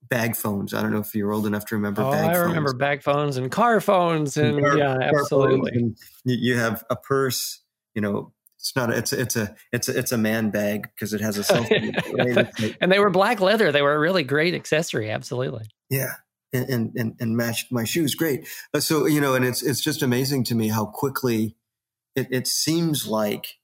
[0.09, 0.75] bag phones.
[0.75, 2.49] I don't know if you're old enough to remember oh, bag i phones.
[2.49, 5.73] remember bag phones and car phones and car, yeah car absolutely.
[5.73, 7.61] and you have a purse
[7.95, 10.89] you know it's not a, it's a, it's a it's a, it's a man bag
[10.95, 11.93] because it has a cell phone.
[12.81, 13.73] And they were black leather.
[13.73, 15.67] They were a really great accessory absolutely.
[15.91, 16.15] Yeah
[16.55, 18.49] and and and matched my shoes great.
[18.73, 21.57] Uh, so you know and it's it's just amazing to me how quickly
[22.15, 23.59] it, it seems like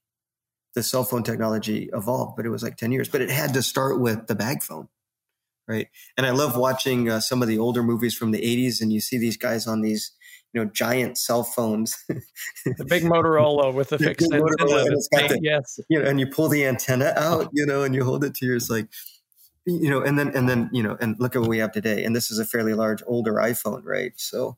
[0.75, 3.63] the cell phone technology evolved but it was like 10 years but it had to
[3.63, 4.89] start with the bag phone
[5.67, 5.89] right?
[6.17, 9.01] And i love watching uh, some of the older movies from the 80s and you
[9.01, 10.13] see these guys on these
[10.53, 11.97] you know giant cell phones.
[12.09, 15.39] The big motorola with the fixed antenna.
[15.43, 15.79] Yes.
[15.89, 18.47] you know and you pull the antenna out you know and you hold it to
[18.47, 18.89] your it's like
[19.67, 22.05] you know, and then and then you know, and look at what we have today.
[22.05, 24.13] And this is a fairly large, older iPhone, right?
[24.17, 24.57] So,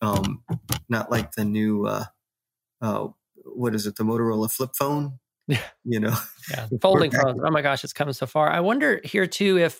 [0.00, 0.42] um,
[0.88, 2.04] not like the new, uh,
[2.80, 3.08] uh,
[3.44, 5.18] what is it, the Motorola flip phone?
[5.46, 6.16] Yeah, you know,
[6.50, 7.38] yeah, folding phones.
[7.44, 8.50] Oh my gosh, it's come so far.
[8.50, 9.78] I wonder here too if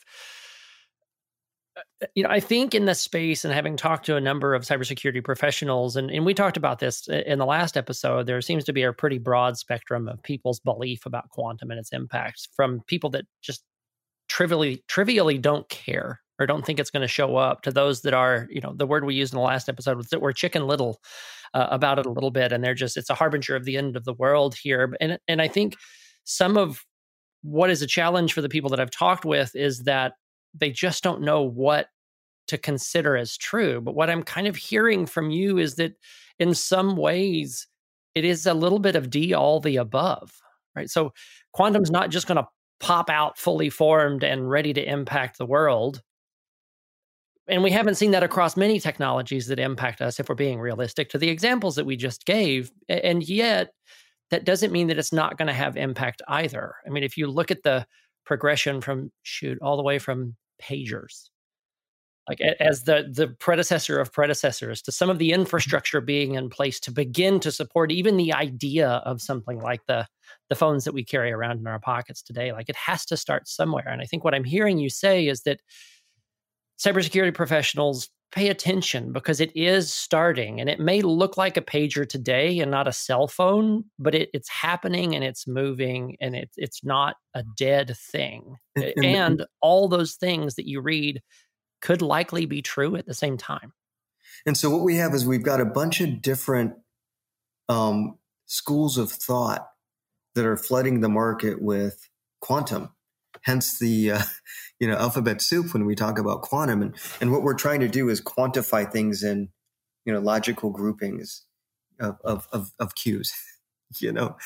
[1.74, 4.64] uh, you know, I think in the space and having talked to a number of
[4.64, 8.74] cybersecurity professionals, and, and we talked about this in the last episode, there seems to
[8.74, 13.08] be a pretty broad spectrum of people's belief about quantum and its impacts from people
[13.10, 13.64] that just
[14.34, 18.12] trivially trivially don't care or don't think it's going to show up to those that
[18.12, 20.66] are you know the word we used in the last episode was that we're chicken
[20.66, 21.00] little
[21.54, 23.96] uh, about it a little bit and they're just it's a harbinger of the end
[23.96, 24.92] of the world here.
[25.00, 25.76] And and i think
[26.24, 26.84] some of
[27.42, 30.14] what is a challenge for the people that i've talked with is that
[30.52, 31.86] they just don't know what
[32.46, 33.80] to consider as true.
[33.80, 35.92] But what i'm kind of hearing from you is that
[36.40, 37.68] in some ways
[38.16, 40.32] it is a little bit of d all the above
[40.76, 40.90] right?
[40.90, 41.12] So
[41.52, 42.48] quantum's not just going to
[42.84, 46.02] pop out fully formed and ready to impact the world.
[47.48, 51.08] And we haven't seen that across many technologies that impact us, if we're being realistic
[51.10, 52.70] to the examples that we just gave.
[52.90, 53.70] And yet,
[54.30, 56.74] that doesn't mean that it's not going to have impact either.
[56.86, 57.86] I mean, if you look at the
[58.26, 61.30] progression from shoot all the way from pagers
[62.28, 66.80] like as the the predecessor of predecessors to some of the infrastructure being in place
[66.80, 70.06] to begin to support even the idea of something like the
[70.48, 72.52] the phones that we carry around in our pockets today.
[72.52, 73.88] Like it has to start somewhere.
[73.88, 75.60] And i think what i'm hearing you say is that
[76.78, 82.08] cybersecurity professionals pay attention because it is starting and it may look like a pager
[82.08, 86.50] today and not a cell phone but it, it's happening and it's moving and it,
[86.56, 88.56] it's not a dead thing.
[89.04, 91.22] And all those things that you read
[91.84, 93.74] could likely be true at the same time.
[94.46, 96.72] And so what we have is we've got a bunch of different
[97.68, 99.68] um, schools of thought
[100.34, 102.08] that are flooding the market with
[102.40, 102.88] quantum.
[103.42, 104.22] Hence the uh,
[104.80, 107.88] you know alphabet soup when we talk about quantum, and and what we're trying to
[107.88, 109.50] do is quantify things in
[110.06, 111.44] you know logical groupings
[112.00, 113.32] of of of, of queues.
[113.98, 114.36] you know,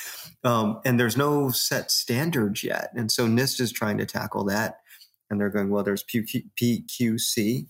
[0.43, 4.81] um, and there's no set standards yet, and so NIST is trying to tackle that
[5.31, 7.67] and they're going, well, there's PQC,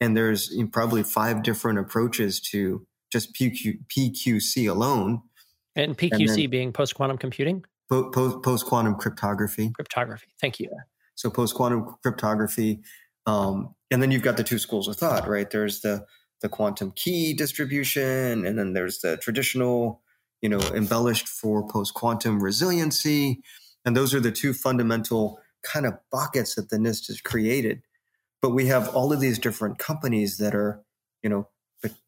[0.00, 5.22] and there's probably five different approaches to just PQ, PQC alone.
[5.76, 7.64] And PQC and being post quantum computing?
[7.88, 9.70] Post quantum cryptography.
[9.70, 10.28] Cryptography.
[10.40, 10.70] Thank you.
[11.14, 12.80] So post quantum cryptography.
[13.26, 15.48] Um, and then you've got the two schools of thought, right?
[15.48, 16.06] There's the
[16.40, 20.02] the quantum key distribution, and then there's the traditional,
[20.42, 23.40] you know, embellished for post quantum resiliency.
[23.86, 27.82] And those are the two fundamental kind of buckets that the NIST has created.
[28.40, 30.82] But we have all of these different companies that are,
[31.22, 31.48] you know,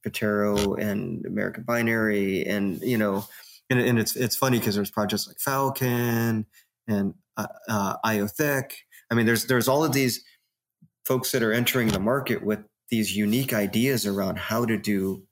[0.05, 3.27] Patero and American Binary, and you know,
[3.69, 6.47] and, and it's it's funny because there's projects like Falcon
[6.87, 7.97] and uh, uh.
[8.05, 10.25] I mean, there's there's all of these
[11.05, 15.25] folks that are entering the market with these unique ideas around how to do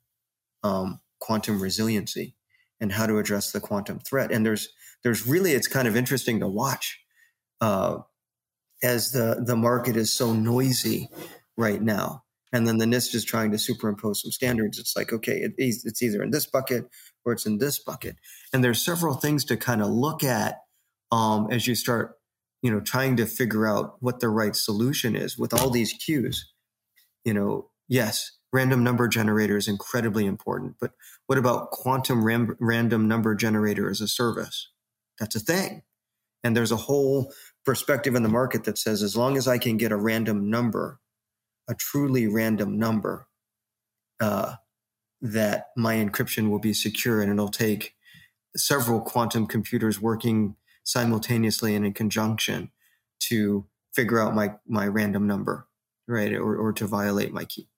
[0.62, 2.34] um, quantum resiliency
[2.80, 4.32] and how to address the quantum threat.
[4.32, 4.68] And there's
[5.02, 7.00] there's really it's kind of interesting to watch
[7.60, 7.98] uh,
[8.84, 11.08] as the the market is so noisy
[11.56, 12.22] right now.
[12.52, 14.78] And then the NIST is trying to superimpose some standards.
[14.78, 16.88] It's like, okay, it, it's either in this bucket
[17.24, 18.14] or it's in this bucket.
[18.52, 20.60] And there's several things to kind of look at
[21.10, 22.14] um, as you start,
[22.62, 26.52] you know, trying to figure out what the right solution is with all these cues.
[27.24, 30.92] You know, yes, random number generator is incredibly important, but
[31.26, 34.70] what about quantum ram- random number generator as a service?
[35.18, 35.82] That's a thing.
[36.44, 37.32] And there's a whole
[37.64, 41.00] perspective in the market that says as long as I can get a random number
[41.68, 43.26] a truly random number,
[44.20, 44.54] uh,
[45.20, 47.94] that my encryption will be secure and it'll take
[48.56, 52.70] several quantum computers working simultaneously and in conjunction
[53.18, 55.66] to figure out my, my random number,
[56.06, 56.32] right?
[56.34, 57.68] Or, or to violate my key.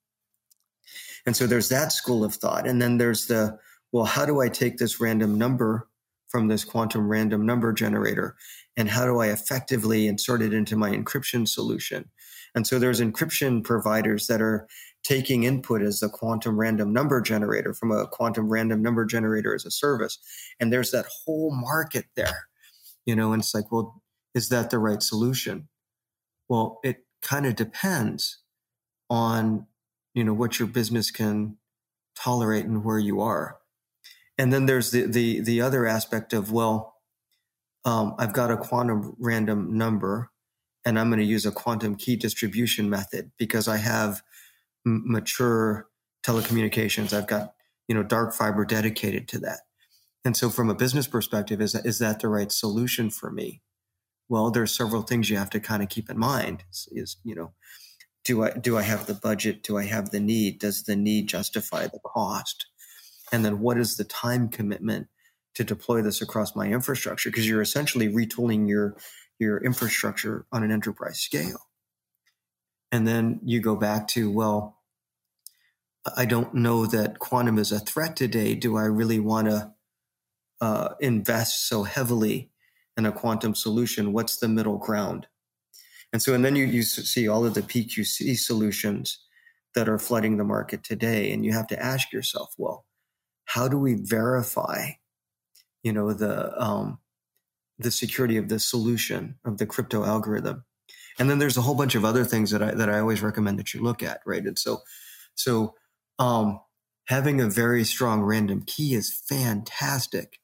[1.25, 2.67] And so there's that school of thought.
[2.67, 3.57] And then there's the,
[3.91, 5.87] well, how do I take this random number
[6.29, 8.35] from this quantum random number generator?
[8.75, 12.09] And how do I effectively insert it into my encryption solution?
[12.55, 14.67] And so there's encryption providers that are
[15.03, 19.65] taking input as the quantum random number generator from a quantum random number generator as
[19.65, 20.19] a service.
[20.59, 22.47] And there's that whole market there,
[23.05, 24.01] you know, and it's like, well,
[24.33, 25.69] is that the right solution?
[26.49, 28.39] Well, it kind of depends
[29.09, 29.67] on,
[30.13, 31.57] you know, what your business can
[32.15, 33.56] tolerate and where you are.
[34.37, 36.95] And then there's the, the, the other aspect of, well,
[37.85, 40.31] um, I've got a quantum random number
[40.85, 44.21] and I'm going to use a quantum key distribution method because I have
[44.85, 45.87] m- mature
[46.23, 47.13] telecommunications.
[47.13, 47.53] I've got,
[47.87, 49.61] you know, dark fiber dedicated to that.
[50.23, 53.61] And so from a business perspective, is that, is that the right solution for me?
[54.29, 57.33] Well, there's several things you have to kind of keep in mind is, is, you
[57.33, 57.53] know,
[58.25, 59.63] do I, do I have the budget?
[59.63, 60.59] Do I have the need?
[60.59, 62.65] Does the need justify the cost?
[63.31, 65.07] And then what is the time commitment
[65.55, 67.29] to deploy this across my infrastructure?
[67.29, 68.97] Because you're essentially retooling your,
[69.39, 71.67] your infrastructure on an enterprise scale.
[72.91, 74.77] And then you go back to, well,
[76.15, 78.55] I don't know that quantum is a threat today.
[78.55, 79.73] Do I really want to
[80.61, 82.51] uh, invest so heavily
[82.95, 84.13] in a quantum solution?
[84.13, 85.27] What's the middle ground?
[86.13, 89.19] And so, and then you, you see all of the PQC solutions
[89.75, 91.31] that are flooding the market today.
[91.31, 92.86] And you have to ask yourself, well,
[93.47, 94.91] how do we verify,
[95.83, 96.99] you know, the, um,
[97.79, 100.63] the security of the solution of the crypto algorithm.
[101.19, 103.57] And then there's a whole bunch of other things that I that I always recommend
[103.59, 104.43] that you look at, right?
[104.43, 104.81] And so
[105.35, 105.75] so
[106.19, 106.59] um,
[107.05, 110.39] having a very strong random key is fantastic,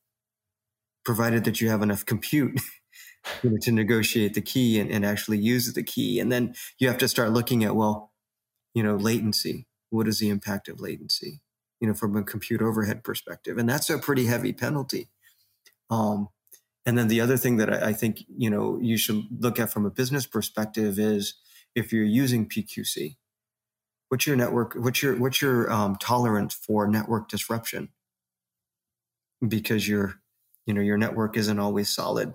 [1.05, 2.61] provided that you have enough compute
[3.43, 6.19] you know, to negotiate the key and, and actually use the key.
[6.19, 8.11] And then you have to start looking at, well,
[8.73, 9.67] you know, latency.
[9.89, 11.42] What is the impact of latency?
[11.83, 13.57] You know, from a compute overhead perspective.
[13.57, 15.09] And that's a pretty heavy penalty.
[15.89, 16.29] Um,
[16.85, 19.69] and then the other thing that I, I think you know you should look at
[19.69, 21.33] from a business perspective is
[21.75, 23.17] if you're using PQC,
[24.07, 24.75] what's your network?
[24.75, 27.89] What's your what's your um, tolerance for network disruption?
[29.45, 30.21] Because your
[30.65, 32.33] you know your network isn't always solid,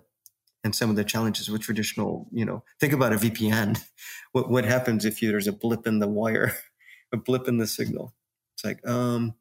[0.63, 3.83] and some of the challenges with traditional you know think about a VPN.
[4.33, 6.55] What what happens if you, there's a blip in the wire,
[7.15, 8.15] a blip in the signal?
[8.59, 9.35] It's like um,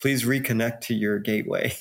[0.00, 1.74] please reconnect to your gateway.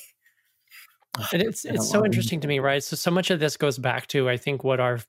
[1.31, 2.83] and it's it's so interesting to me, right?
[2.83, 4.99] So so much of this goes back to I think what are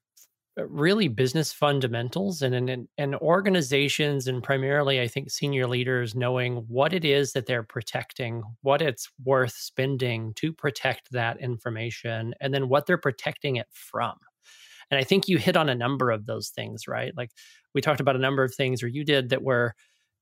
[0.57, 6.65] uh, really business fundamentals and, and and organizations and primarily I think senior leaders knowing
[6.69, 12.55] what it is that they're protecting, what it's worth spending to protect that information, and
[12.55, 14.15] then what they're protecting it from.
[14.89, 17.13] And I think you hit on a number of those things, right?
[17.17, 17.33] Like
[17.75, 19.75] we talked about a number of things, or you did that were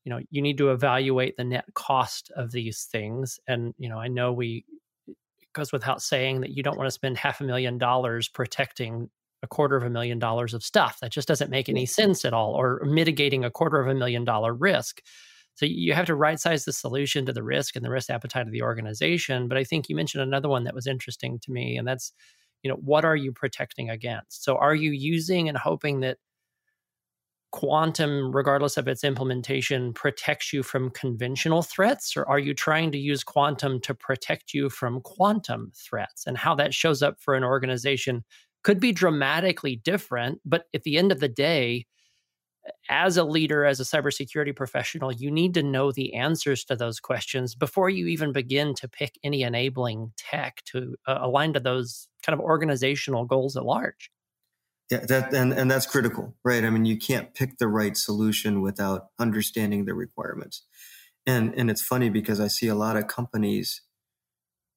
[0.04, 3.98] you know you need to evaluate the net cost of these things and you know
[3.98, 4.64] i know we
[5.54, 9.08] goes without saying that you don't want to spend half a million dollars protecting
[9.42, 10.98] a quarter of a million dollars of stuff.
[11.00, 14.24] That just doesn't make any sense at all, or mitigating a quarter of a million
[14.24, 15.00] dollar risk.
[15.54, 18.46] So you have to right size the solution to the risk and the risk appetite
[18.46, 19.46] of the organization.
[19.46, 22.12] But I think you mentioned another one that was interesting to me, and that's,
[22.62, 24.42] you know, what are you protecting against?
[24.42, 26.18] So are you using and hoping that
[27.54, 32.98] quantum, regardless of its implementation, protects you from conventional threats, or are you trying to
[32.98, 36.26] use quantum to protect you from quantum threats?
[36.26, 38.24] And how that shows up for an organization
[38.64, 40.40] could be dramatically different.
[40.44, 41.86] But at the end of the day,
[42.88, 46.98] as a leader, as a cybersecurity professional, you need to know the answers to those
[46.98, 52.08] questions before you even begin to pick any enabling tech to uh, align to those
[52.24, 54.10] kind of organizational goals at large.
[54.90, 56.62] Yeah, that and, and that's critical, right?
[56.62, 60.62] I mean, you can't pick the right solution without understanding the requirements.
[61.26, 63.80] And and it's funny because I see a lot of companies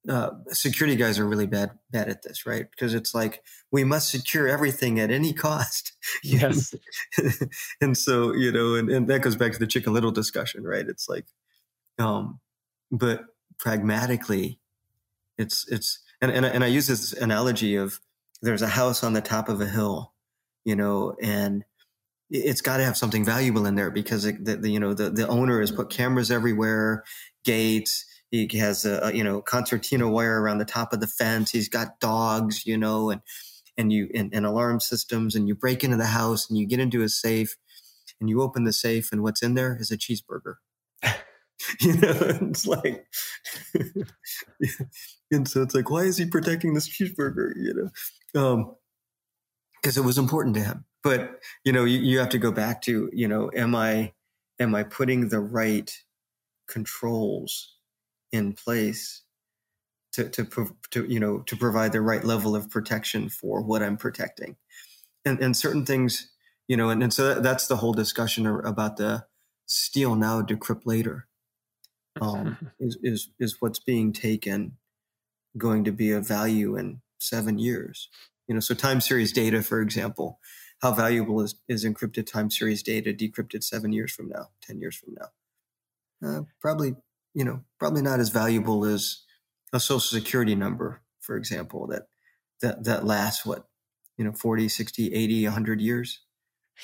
[0.08, 2.70] uh, security guys are really bad bad at this, right?
[2.70, 5.92] Because it's like we must secure everything at any cost.
[6.24, 6.74] Yes.
[7.80, 10.86] and so you know, and, and that goes back to the Chicken Little discussion, right?
[10.88, 11.26] It's like,
[11.98, 12.40] um,
[12.90, 13.24] but
[13.58, 14.58] pragmatically,
[15.36, 18.00] it's it's and and and I use this analogy of
[18.42, 20.12] there's a house on the top of a hill,
[20.64, 21.64] you know, and
[22.30, 25.10] it's got to have something valuable in there because it, the, the, you know the
[25.10, 27.04] the owner has put cameras everywhere,
[27.44, 31.50] gates he has a, a, you know concertina wire around the top of the fence.
[31.50, 33.20] He's got dogs, you know, and
[33.76, 35.34] and you and, and alarm systems.
[35.34, 37.56] And you break into the house and you get into a safe,
[38.20, 40.56] and you open the safe, and what's in there is a cheeseburger.
[41.80, 43.06] you know, it's like,
[45.30, 47.52] and so it's like, why is he protecting this cheeseburger?
[47.56, 47.90] You know,
[48.34, 48.74] um,
[49.80, 50.84] because it was important to him.
[51.04, 54.12] But you know, you, you have to go back to you know, am I
[54.58, 55.96] am I putting the right
[56.68, 57.74] controls
[58.32, 59.22] in place
[60.12, 63.96] to, to, to, you know, to provide the right level of protection for what I'm
[63.96, 64.56] protecting.
[65.24, 66.30] And, and certain things,
[66.66, 69.26] you know, and, and so that, that's the whole discussion about the
[69.66, 71.26] steal now, decrypt later.
[72.20, 74.76] Um, is, is, is what's being taken
[75.56, 78.08] going to be of value in seven years?
[78.46, 80.38] You know, so time series data, for example,
[80.80, 84.96] how valuable is, is encrypted time series data decrypted seven years from now, 10 years
[84.96, 85.28] from now?
[86.26, 86.94] Uh, probably
[87.34, 89.22] you know, probably not as valuable as
[89.72, 92.08] a social security number, for example, that,
[92.62, 93.68] that, that lasts what,
[94.16, 96.20] you know, 40, 60, 80, 100 years.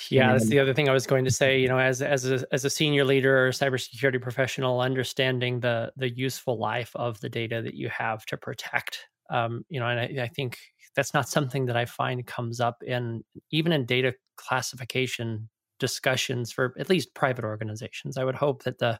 [0.09, 1.59] Yeah, that's the other thing I was going to say.
[1.59, 6.09] You know, as as a as a senior leader or cybersecurity professional, understanding the the
[6.09, 9.05] useful life of the data that you have to protect.
[9.29, 10.57] Um, you know, and I, I think
[10.95, 15.49] that's not something that I find comes up in even in data classification
[15.79, 18.17] discussions for at least private organizations.
[18.17, 18.99] I would hope that the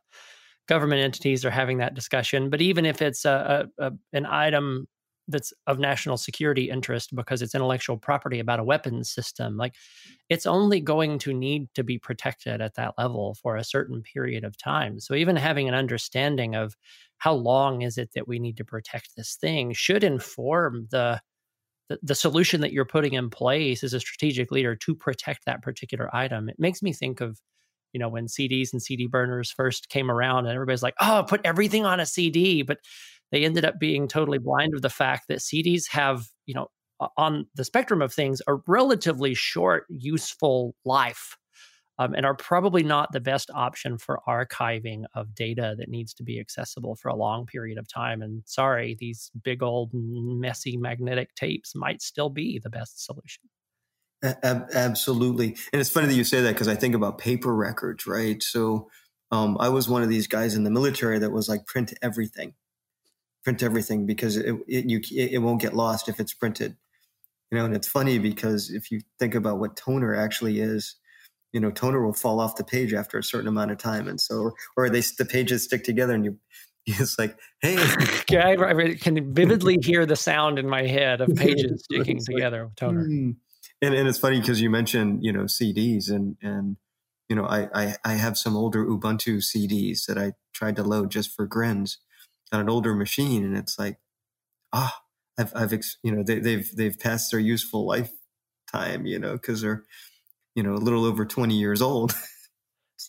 [0.68, 2.50] government entities are having that discussion.
[2.50, 4.88] But even if it's a, a, a, an item
[5.28, 9.74] that's of national security interest because it's intellectual property about a weapons system, like
[10.30, 14.44] it's only going to need to be protected at that level for a certain period
[14.44, 15.00] of time.
[15.00, 16.76] So even having an understanding of
[17.18, 21.22] how long is it that we need to protect this thing should inform the
[21.88, 25.62] the, the solution that you're putting in place as a strategic leader to protect that
[25.62, 26.50] particular item.
[26.50, 27.40] It makes me think of
[27.96, 31.40] you know, when CDs and CD burners first came around and everybody's like, oh, put
[31.46, 32.62] everything on a CD.
[32.62, 32.80] But
[33.32, 36.68] they ended up being totally blind of the fact that CDs have, you know,
[37.16, 41.38] on the spectrum of things, a relatively short, useful life.
[41.98, 46.24] Um, and are probably not the best option for archiving of data that needs to
[46.24, 48.22] be accessible for a long period of time.
[48.22, 53.44] And sorry, these big old messy magnetic tapes might still be the best solution.
[54.24, 55.56] Absolutely.
[55.72, 58.42] And it's funny that you say that because I think about paper records, right?
[58.42, 58.90] So
[59.32, 62.54] um, I was one of these guys in the military that was like print everything,
[63.44, 66.76] print everything because it, it, you, it won't get lost if it's printed.
[67.52, 70.96] You know, and it's funny because if you think about what toner actually is,
[71.54, 74.08] you know, toner will fall off the page after a certain amount of time.
[74.08, 76.38] And so, or they, the pages stick together and you,
[76.86, 77.76] it's like, hey.
[78.30, 82.76] yeah, I, can vividly hear the sound in my head of pages sticking together with
[82.76, 83.06] toner.
[83.06, 83.32] Hmm
[83.82, 86.78] and, and it's funny because you mentioned you know CDs and and
[87.30, 91.12] you know I, I I have some older Ubuntu CDs that I tried to load
[91.12, 92.00] just for grins
[92.52, 93.98] on an older machine, and it's like
[94.74, 95.02] ah
[95.38, 95.74] I've I've
[96.04, 99.84] you know they, they've they've passed their useful lifetime you know because they're
[100.56, 102.16] you know a little over twenty years old.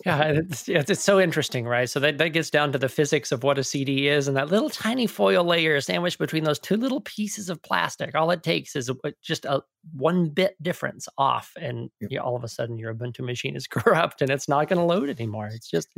[0.04, 1.88] Yeah, it's, it's so interesting, right?
[1.88, 4.50] So that, that gets down to the physics of what a CD is, and that
[4.50, 8.14] little tiny foil layer sandwiched between those two little pieces of plastic.
[8.14, 8.90] All it takes is
[9.22, 9.62] just a
[9.94, 13.66] one bit difference off, and you know, all of a sudden your Ubuntu machine is
[13.70, 15.48] corrupt and it's not going to load anymore.
[15.52, 15.88] It's just.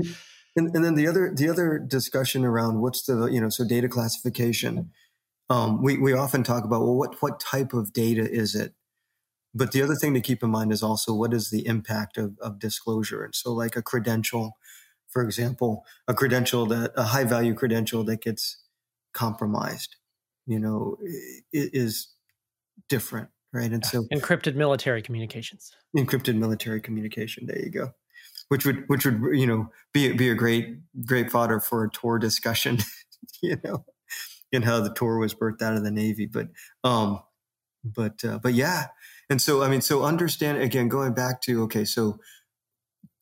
[0.57, 3.89] And, and then the other the other discussion around what's the you know so data
[3.89, 4.91] classification.
[5.51, 8.75] Um, we we often talk about well what what type of data is it
[9.55, 12.39] but the other thing to keep in mind is also what is the impact of,
[12.41, 13.25] of disclosure.
[13.25, 14.57] And so, like a credential,
[15.09, 18.59] for example, a credential that a high value credential that gets
[19.13, 19.97] compromised,
[20.47, 20.97] you know,
[21.53, 22.09] is
[22.89, 23.71] different right?
[23.71, 25.73] And so encrypted military communications.
[25.97, 27.47] Encrypted military communication.
[27.47, 27.95] There you go.
[28.49, 32.19] Which would which would you know be be a great great fodder for a Tor
[32.19, 32.79] discussion,
[33.43, 33.85] you know,
[34.53, 36.27] and how the Tor was birthed out of the Navy.
[36.27, 36.49] But
[36.83, 37.21] um,
[37.85, 38.87] but uh, but yeah,
[39.31, 42.19] and so I mean, so understand again, going back to okay, so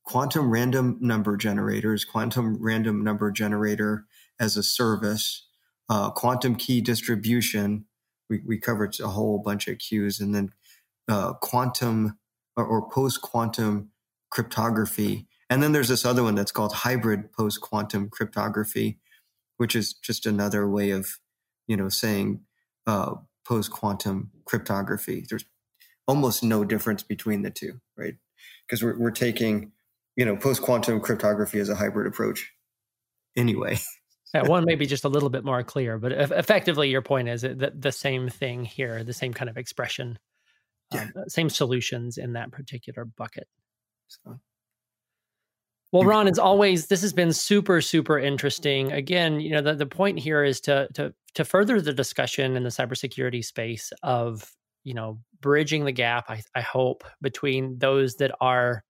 [0.05, 4.07] quantum random number generators, quantum random number generator
[4.41, 5.47] as a service,
[5.89, 7.87] uh, quantum key distribution.
[8.29, 10.53] We, we covered a whole bunch of Qs, and then
[11.09, 12.19] uh, quantum
[12.57, 13.91] or, or post quantum
[14.31, 15.27] cryptography.
[15.49, 18.99] And then there's this other one that's called hybrid post quantum cryptography,
[19.57, 21.19] which is just another way of,
[21.69, 22.41] you know, saying
[22.87, 23.15] uh,
[23.47, 25.25] post quantum cryptography.
[25.29, 25.45] There's
[26.07, 28.15] almost no difference between the two, right?
[28.67, 29.73] Because we're, we're taking
[30.17, 32.53] you know, post quantum cryptography as a hybrid approach
[33.37, 33.79] anyway.
[34.35, 37.43] yeah, one may be just a little bit more clear, but effectively, your point is
[37.43, 40.19] that the same thing here, the same kind of expression,
[40.93, 41.09] yeah.
[41.15, 43.47] um, same solutions in that particular bucket.
[44.09, 44.41] So.
[45.93, 48.93] Well, Ron, as always, this has been super, super interesting.
[48.93, 52.63] Again, you know, the, the point here is to to to further the discussion in
[52.65, 54.51] the cybersecurity space of,
[54.87, 58.85] you know, bridging the gap, I, I hope, between those that are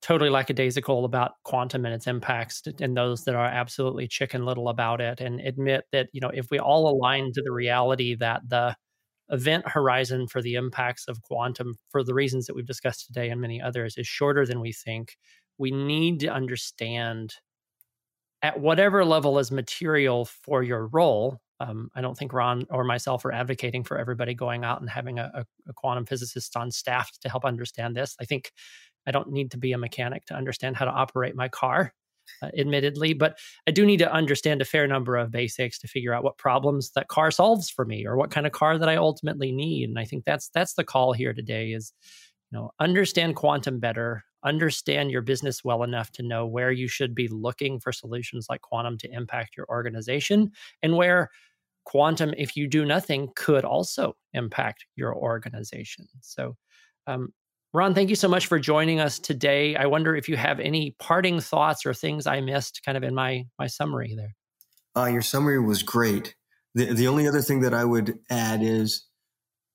[0.00, 5.00] totally lackadaisical about quantum and its impacts and those that are absolutely chicken little about
[5.00, 8.76] it and admit that you know if we all align to the reality that the
[9.30, 13.40] event horizon for the impacts of quantum for the reasons that we've discussed today and
[13.40, 15.16] many others is shorter than we think
[15.58, 17.34] we need to understand
[18.42, 23.24] at whatever level is material for your role um, I don't think Ron or myself
[23.24, 25.30] are advocating for everybody going out and having a,
[25.66, 28.14] a, quantum physicist on staff to help understand this.
[28.20, 28.52] I think
[29.06, 31.94] I don't need to be a mechanic to understand how to operate my car,
[32.42, 36.12] uh, admittedly, but I do need to understand a fair number of basics to figure
[36.12, 38.96] out what problems that car solves for me or what kind of car that I
[38.96, 39.88] ultimately need.
[39.88, 41.92] And I think that's that's the call here today is
[42.50, 47.14] you know understand quantum better understand your business well enough to know where you should
[47.14, 50.50] be looking for solutions like quantum to impact your organization
[50.82, 51.28] and where
[51.84, 56.56] quantum if you do nothing could also impact your organization so
[57.06, 57.32] um,
[57.72, 59.76] Ron, thank you so much for joining us today.
[59.76, 63.14] I wonder if you have any parting thoughts or things I missed kind of in
[63.14, 64.34] my my summary there.
[64.96, 66.36] Uh, your summary was great.
[66.74, 69.06] The, the only other thing that I would add is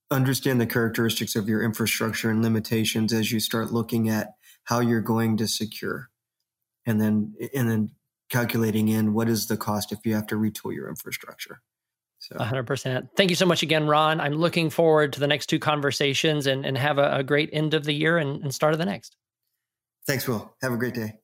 [0.09, 4.33] understand the characteristics of your infrastructure and limitations as you start looking at
[4.65, 6.09] how you're going to secure
[6.85, 7.91] and then and then
[8.29, 11.61] calculating in what is the cost if you have to retool your infrastructure.
[12.19, 12.35] So.
[12.35, 13.09] 100%.
[13.17, 14.21] Thank you so much again, Ron.
[14.21, 17.73] I'm looking forward to the next two conversations and, and have a, a great end
[17.73, 19.17] of the year and, and start of the next.
[20.05, 20.53] Thanks, Will.
[20.61, 21.15] Have a great day.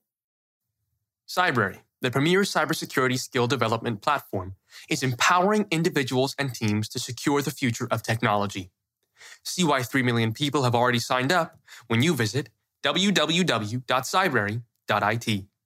[1.28, 4.56] Cybrary, the premier cybersecurity skill development platform,
[4.90, 8.70] is empowering individuals and teams to secure the future of technology.
[9.44, 12.50] See why 3 million people have already signed up when you visit
[12.88, 15.57] www.cybrary.it.